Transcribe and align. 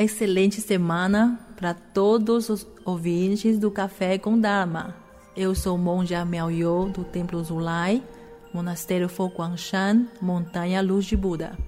Excelente 0.00 0.60
semana 0.60 1.40
para 1.56 1.74
todos 1.74 2.48
os 2.48 2.64
ouvintes 2.84 3.58
do 3.58 3.68
Café 3.68 4.16
com 4.16 4.38
Dharma. 4.38 4.94
Eu 5.36 5.56
sou 5.56 5.76
monja 5.76 6.24
Miao 6.24 6.88
do 6.88 7.02
Templo 7.02 7.42
Zulai, 7.42 8.00
Monastério 8.54 9.08
Foguangshan, 9.08 10.06
Montanha 10.22 10.80
Luz 10.80 11.04
de 11.04 11.16
Buda. 11.16 11.58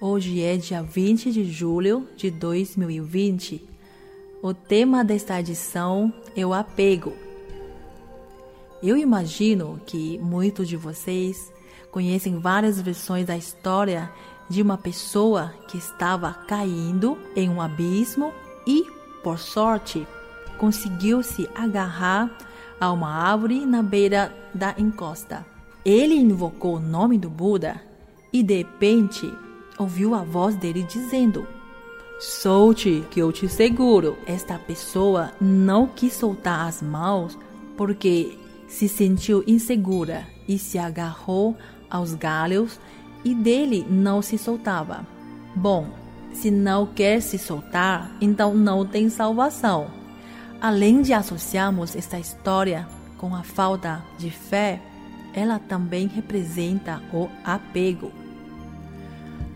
Hoje 0.00 0.42
é 0.42 0.56
dia 0.56 0.82
20 0.82 1.30
de 1.30 1.44
julho 1.44 2.08
de 2.16 2.30
2020. 2.30 3.62
O 4.42 4.54
tema 4.54 5.04
desta 5.04 5.38
edição 5.38 6.10
é 6.34 6.46
o 6.46 6.54
apego. 6.54 7.12
Eu 8.82 8.96
imagino 8.96 9.78
que 9.84 10.16
muitos 10.16 10.66
de 10.66 10.76
vocês 10.78 11.52
conhecem 11.90 12.38
várias 12.38 12.80
versões 12.80 13.26
da 13.26 13.36
história 13.36 14.10
de 14.48 14.62
uma 14.62 14.78
pessoa 14.78 15.52
que 15.66 15.76
estava 15.76 16.32
caindo 16.32 17.18
em 17.36 17.48
um 17.48 17.60
abismo 17.60 18.32
e, 18.66 18.86
por 19.22 19.38
sorte, 19.38 20.06
conseguiu 20.56 21.22
se 21.22 21.48
agarrar 21.54 22.30
a 22.80 22.90
uma 22.92 23.10
árvore 23.10 23.66
na 23.66 23.82
beira 23.82 24.34
da 24.54 24.74
encosta. 24.78 25.44
Ele 25.84 26.14
invocou 26.14 26.76
o 26.76 26.80
nome 26.80 27.18
do 27.18 27.28
Buda 27.28 27.80
e, 28.32 28.42
de 28.42 28.58
repente, 28.58 29.32
ouviu 29.78 30.14
a 30.14 30.22
voz 30.22 30.56
dele 30.56 30.82
dizendo: 30.82 31.46
Solte, 32.18 33.04
que 33.10 33.20
eu 33.20 33.30
te 33.32 33.48
seguro. 33.48 34.16
Esta 34.26 34.58
pessoa 34.58 35.32
não 35.40 35.86
quis 35.86 36.14
soltar 36.14 36.66
as 36.66 36.82
mãos 36.82 37.38
porque 37.76 38.36
se 38.66 38.88
sentiu 38.88 39.44
insegura 39.46 40.26
e 40.46 40.58
se 40.58 40.78
agarrou 40.78 41.56
aos 41.88 42.14
galhos 42.14 42.78
e 43.24 43.34
dele 43.34 43.86
não 43.88 44.22
se 44.22 44.38
soltava. 44.38 45.06
Bom, 45.54 45.88
se 46.32 46.50
não 46.50 46.86
quer 46.86 47.20
se 47.20 47.38
soltar, 47.38 48.10
então 48.20 48.54
não 48.54 48.86
tem 48.86 49.08
salvação. 49.08 49.88
Além 50.60 51.02
de 51.02 51.12
associarmos 51.12 51.96
esta 51.96 52.18
história 52.18 52.86
com 53.16 53.34
a 53.34 53.42
falta 53.42 54.04
de 54.18 54.30
fé, 54.30 54.80
ela 55.32 55.58
também 55.58 56.06
representa 56.06 57.02
o 57.12 57.28
apego. 57.44 58.12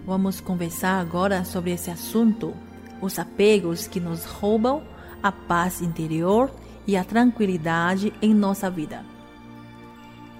Vamos 0.04 0.40
conversar 0.40 1.00
agora 1.00 1.44
sobre 1.44 1.70
esse 1.70 1.90
assunto, 1.90 2.54
os 3.00 3.18
apegos 3.18 3.86
que 3.86 4.00
nos 4.00 4.24
roubam 4.24 4.82
a 5.22 5.30
paz 5.30 5.80
interior 5.80 6.50
e 6.86 6.96
a 6.96 7.04
tranquilidade 7.04 8.12
em 8.20 8.34
nossa 8.34 8.68
vida. 8.68 9.04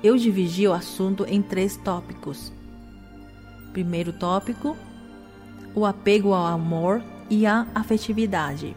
Eu 0.02 0.16
dividi 0.16 0.66
o 0.66 0.72
assunto 0.72 1.24
em 1.28 1.40
três 1.40 1.76
tópicos. 1.76 2.52
Primeiro 3.72 4.12
tópico: 4.12 4.76
o 5.74 5.86
apego 5.86 6.34
ao 6.34 6.46
amor 6.46 7.02
e 7.30 7.46
à 7.46 7.66
afetividade. 7.74 8.76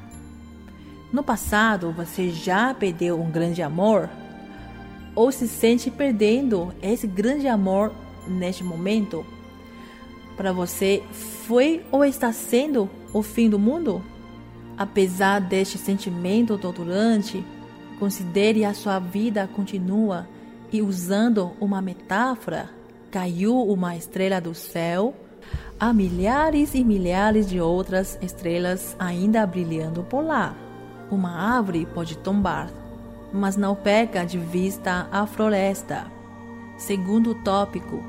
No 1.11 1.23
passado, 1.23 1.91
você 1.91 2.29
já 2.29 2.73
perdeu 2.73 3.21
um 3.21 3.29
grande 3.29 3.61
amor? 3.61 4.09
Ou 5.13 5.31
se 5.31 5.47
sente 5.47 5.89
perdendo 5.89 6.73
esse 6.81 7.07
grande 7.07 7.47
amor 7.47 7.93
neste 8.27 8.63
momento? 8.63 9.25
Para 10.35 10.51
você, 10.51 11.01
foi 11.47 11.85
ou 11.91 12.03
está 12.03 12.33
sendo 12.33 12.89
o 13.13 13.21
fim 13.21 13.49
do 13.49 13.57
mundo? 13.57 14.03
Apesar 14.77 15.39
deste 15.39 15.77
sentimento 15.77 16.57
torturante, 16.57 17.45
considere 17.97 18.65
a 18.65 18.73
sua 18.73 18.99
vida 18.99 19.47
continua 19.47 20.27
e 20.71 20.81
usando 20.81 21.53
uma 21.61 21.81
metáfora, 21.81 22.69
caiu 23.15 23.61
uma 23.61 23.95
estrela 23.95 24.41
do 24.41 24.53
céu, 24.53 25.13
há 25.79 25.93
milhares 25.93 26.75
e 26.75 26.83
milhares 26.83 27.47
de 27.47 27.61
outras 27.61 28.19
estrelas 28.21 28.93
ainda 28.99 29.47
brilhando 29.47 30.03
por 30.03 30.21
lá. 30.21 30.53
Uma 31.09 31.55
árvore 31.55 31.85
pode 31.85 32.17
tombar, 32.17 32.69
mas 33.31 33.55
não 33.55 33.73
perca 33.73 34.25
de 34.25 34.37
vista 34.37 35.07
a 35.13 35.25
floresta. 35.25 36.11
Segundo 36.77 37.33
tópico, 37.35 38.03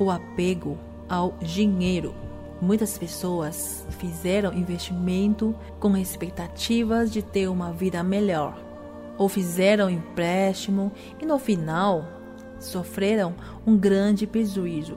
o 0.00 0.10
apego 0.10 0.76
ao 1.08 1.36
dinheiro. 1.40 2.12
Muitas 2.60 2.98
pessoas 2.98 3.86
fizeram 4.00 4.52
investimento 4.52 5.54
com 5.78 5.96
expectativas 5.96 7.12
de 7.12 7.22
ter 7.22 7.46
uma 7.46 7.70
vida 7.70 8.02
melhor, 8.02 8.60
ou 9.16 9.28
fizeram 9.28 9.88
empréstimo 9.88 10.90
e 11.22 11.24
no 11.24 11.38
final 11.38 12.19
sofreram 12.60 13.34
um 13.66 13.76
grande 13.76 14.26
prejuízo. 14.26 14.96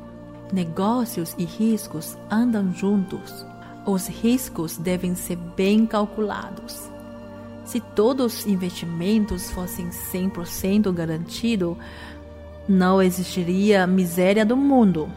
Negócios 0.52 1.34
e 1.38 1.46
riscos 1.46 2.16
andam 2.30 2.72
juntos. 2.74 3.46
Os 3.86 4.08
riscos 4.08 4.78
devem 4.78 5.16
ser 5.16 5.36
bem 5.36 5.86
calculados. 5.86 6.92
Se 7.66 7.80
todos 7.80 8.40
os 8.40 8.46
investimentos 8.46 9.50
fossem 9.50 9.90
100% 9.90 10.94
garantidos, 10.94 11.78
não 12.68 13.02
existiria 13.02 13.88
miséria 13.88 14.46
do 14.46 14.56
mundo. 14.56 15.10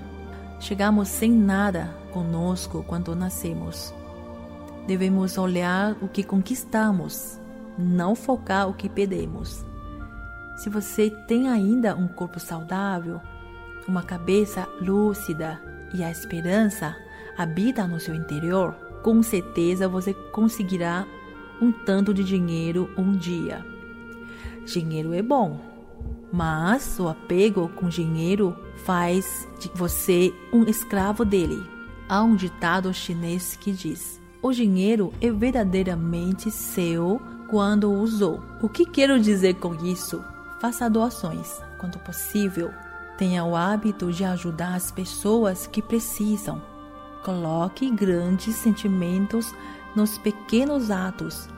Chegamos 0.59 1.09
sem 1.09 1.31
nada 1.31 1.95
conosco 2.13 2.85
quando 2.87 3.15
nascemos. 3.15 3.93
Devemos 4.87 5.37
olhar 5.37 5.97
o 6.01 6.09
que 6.09 6.23
conquistamos, 6.23 7.39
não 7.77 8.15
focar 8.15 8.69
o 8.69 8.75
que 8.75 8.89
perdemos. 8.89 9.65
Se 10.57 10.71
você 10.71 11.11
tem 11.11 11.49
ainda 11.49 11.95
um 11.95 12.09
corpo 12.09 12.41
saudável, 12.41 13.21
uma 13.87 14.03
cabeça 14.03 14.67
lúcida 14.81 15.61
e 15.95 16.03
a 16.03 16.11
esperança 16.11 16.97
habita 17.37 17.87
no 17.87 18.01
seu 18.01 18.15
interior, 18.15 18.75
com 19.03 19.23
certeza 19.23 19.87
você 19.87 20.15
conseguirá 20.33 21.07
um 21.61 21.71
tanto 21.71 22.13
de 22.13 22.25
dinheiro 22.25 22.91
um 22.97 23.13
dia. 23.13 23.65
Dinheiro 24.65 25.13
é 25.13 25.23
bom, 25.23 25.61
mas 26.33 26.99
o 26.99 27.09
apego 27.09 27.69
com 27.77 27.89
dinheiro 27.89 28.57
faz 28.85 29.47
de 29.61 29.71
você 29.75 30.35
um 30.53 30.65
escravo 30.65 31.25
dele. 31.25 31.63
Há 32.09 32.23
um 32.23 32.35
ditado 32.35 32.93
chinês 32.95 33.57
que 33.57 33.73
diz: 33.73 34.21
o 34.43 34.53
dinheiro 34.53 35.13
é 35.21 35.31
verdadeiramente 35.31 36.51
seu 36.51 37.21
quando 37.49 37.91
o 37.91 38.01
usou. 38.01 38.43
O 38.63 38.69
que 38.69 38.85
quero 38.85 39.21
dizer 39.21 39.55
com 39.55 39.75
isso? 39.75 40.23
Faça 40.61 40.89
doações 40.89 41.61
quando 41.79 41.99
possível. 41.99 42.73
Tenha 43.19 43.45
o 43.45 43.57
hábito 43.57 44.13
de 44.13 44.25
ajudar 44.25 44.75
as 44.75 44.91
pessoas 44.91 45.67
que 45.67 45.83
precisam. 45.83 46.61
Coloque 47.25 47.91
grandes 47.91 48.57
sentimentos 48.57 49.55
nos 49.95 50.19
pequenos 50.19 50.91
atos. 50.91 51.49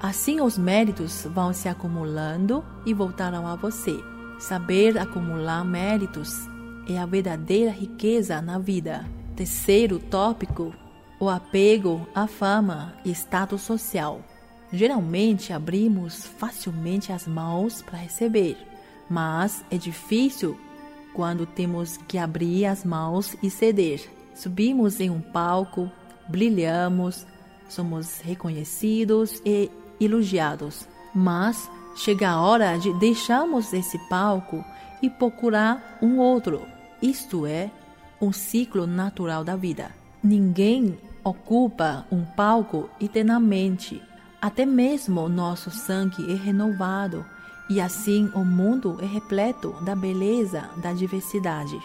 Assim 0.00 0.40
os 0.40 0.58
méritos 0.58 1.26
vão 1.30 1.52
se 1.52 1.68
acumulando 1.68 2.64
e 2.84 2.92
voltarão 2.92 3.46
a 3.46 3.54
você. 3.54 4.02
Saber 4.38 4.98
acumular 4.98 5.64
méritos 5.64 6.48
é 6.88 6.98
a 6.98 7.06
verdadeira 7.06 7.70
riqueza 7.70 8.42
na 8.42 8.58
vida. 8.58 9.06
Terceiro 9.36 9.98
tópico: 9.98 10.74
o 11.20 11.28
apego 11.28 12.06
à 12.14 12.26
fama 12.26 12.94
e 13.04 13.10
status 13.12 13.62
social. 13.62 14.20
Geralmente 14.72 15.52
abrimos 15.52 16.24
facilmente 16.24 17.12
as 17.12 17.26
mãos 17.26 17.82
para 17.82 17.98
receber, 17.98 18.56
mas 19.08 19.62
é 19.70 19.76
difícil 19.76 20.58
quando 21.12 21.44
temos 21.44 21.98
que 22.08 22.16
abrir 22.16 22.64
as 22.64 22.82
mãos 22.82 23.36
e 23.42 23.50
ceder. 23.50 24.08
Subimos 24.34 24.98
em 24.98 25.10
um 25.10 25.20
palco, 25.20 25.90
brilhamos, 26.26 27.26
somos 27.68 28.20
reconhecidos 28.20 29.42
e 29.44 29.70
elogiados, 30.00 30.88
mas 31.14 31.70
chega 31.94 32.30
a 32.30 32.40
hora 32.40 32.78
de 32.78 32.98
deixarmos 32.98 33.74
esse 33.74 33.98
palco 34.08 34.64
e 35.02 35.10
procurar 35.10 35.98
um 36.00 36.18
outro. 36.18 36.62
Isto 37.02 37.44
é 37.44 37.70
um 38.18 38.32
ciclo 38.32 38.86
natural 38.86 39.44
da 39.44 39.54
vida. 39.54 39.90
Ninguém 40.24 40.96
ocupa 41.22 42.06
um 42.10 42.24
palco 42.24 42.88
eternamente 42.98 44.00
até 44.42 44.66
mesmo 44.66 45.28
nosso 45.28 45.70
sangue 45.70 46.28
é 46.28 46.34
renovado 46.34 47.24
e 47.70 47.80
assim 47.80 48.28
o 48.34 48.44
mundo 48.44 48.98
é 49.00 49.06
repleto 49.06 49.70
da 49.82 49.94
beleza 49.94 50.68
da 50.78 50.92
diversidade. 50.92 51.80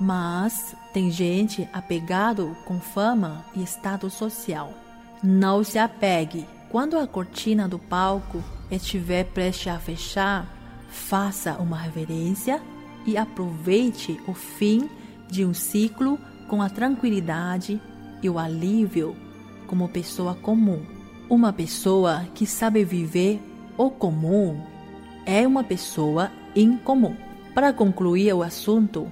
Mas 0.00 0.76
tem 0.94 1.10
gente 1.10 1.68
apegado 1.72 2.56
com 2.64 2.80
fama 2.80 3.44
e 3.56 3.62
status 3.64 4.12
social. 4.12 4.72
Não 5.20 5.64
se 5.64 5.80
apegue. 5.80 6.46
Quando 6.70 6.96
a 6.96 7.08
cortina 7.08 7.68
do 7.68 7.78
palco 7.78 8.40
estiver 8.70 9.24
prestes 9.24 9.66
a 9.66 9.78
fechar, 9.80 10.46
faça 10.88 11.54
uma 11.54 11.76
reverência 11.76 12.62
e 13.04 13.16
aproveite 13.16 14.20
o 14.28 14.32
fim 14.32 14.88
de 15.28 15.44
um 15.44 15.52
ciclo 15.52 16.20
com 16.46 16.62
a 16.62 16.70
tranquilidade 16.70 17.82
e 18.22 18.30
o 18.30 18.38
alívio 18.38 19.16
como 19.66 19.88
pessoa 19.88 20.36
comum. 20.36 20.99
Uma 21.30 21.52
pessoa 21.52 22.26
que 22.34 22.44
sabe 22.44 22.82
viver 22.82 23.40
o 23.78 23.88
comum 23.88 24.60
é 25.24 25.46
uma 25.46 25.62
pessoa 25.62 26.28
incomum. 26.56 27.14
Para 27.54 27.72
concluir 27.72 28.34
o 28.34 28.42
assunto, 28.42 29.06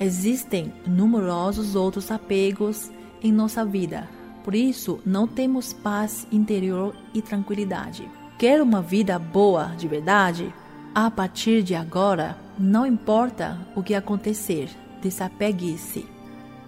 existem 0.00 0.72
numerosos 0.84 1.76
outros 1.76 2.10
apegos 2.10 2.90
em 3.22 3.30
nossa 3.30 3.64
vida. 3.64 4.08
Por 4.42 4.56
isso, 4.56 5.00
não 5.06 5.28
temos 5.28 5.72
paz 5.72 6.26
interior 6.32 6.96
e 7.14 7.22
tranquilidade. 7.22 8.10
Quer 8.36 8.60
uma 8.60 8.82
vida 8.82 9.16
boa 9.16 9.66
de 9.78 9.86
verdade? 9.86 10.52
A 10.92 11.08
partir 11.12 11.62
de 11.62 11.76
agora, 11.76 12.36
não 12.58 12.84
importa 12.84 13.56
o 13.76 13.84
que 13.84 13.94
acontecer, 13.94 14.68
desapegue-se. 15.00 16.06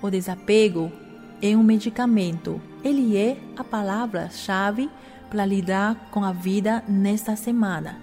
O 0.01 0.09
desapego 0.09 0.93
é 1.43 1.57
um 1.57 1.63
medicamento. 1.63 2.61
Ele 2.83 3.17
é 3.17 3.37
a 3.57 3.65
palavra-chave 3.65 4.91
para 5.31 5.45
lidar 5.45 6.09
com 6.11 6.25
a 6.25 6.33
vida 6.33 6.83
nesta 6.89 7.37
semana. 7.37 7.97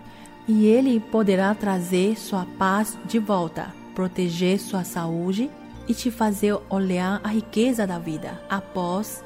E 0.48 0.66
ele 0.66 1.00
poderá 1.00 1.54
trazer 1.56 2.18
sua 2.18 2.46
paz 2.58 2.98
de 3.06 3.18
volta, 3.18 3.74
proteger 3.96 4.60
sua 4.60 4.84
saúde 4.84 5.50
e 5.88 5.94
te 5.94 6.12
fazer 6.12 6.58
olhar 6.70 7.20
a 7.24 7.30
riqueza 7.30 7.86
da 7.88 7.98
vida 7.98 8.42
após 8.50 9.24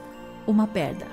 uma 0.47 0.65
perda. 0.65 1.05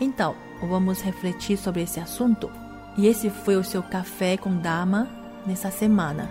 Então, 0.00 0.34
vamos 0.60 1.00
refletir 1.00 1.56
sobre 1.56 1.82
esse 1.82 2.00
assunto? 2.00 2.50
E 2.96 3.06
esse 3.06 3.30
foi 3.30 3.56
o 3.56 3.64
seu 3.64 3.82
café 3.82 4.36
com 4.36 4.56
dama 4.56 5.08
nessa 5.46 5.70
semana. 5.70 6.30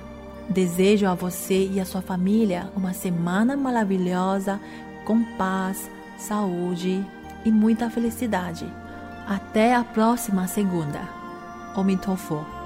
Desejo 0.50 1.08
a 1.08 1.14
você 1.14 1.68
e 1.68 1.80
a 1.80 1.86
sua 1.86 2.02
família 2.02 2.70
uma 2.76 2.94
semana 2.94 3.56
maravilhosa, 3.56 4.60
com 5.06 5.24
paz, 5.38 5.90
saúde 6.22 7.06
e 7.44 7.52
muita 7.52 7.90
felicidade. 7.90 8.72
Até 9.28 9.76
a 9.76 9.84
próxima 9.84 10.48
segunda. 10.48 11.02
Omitofo. 11.76 12.61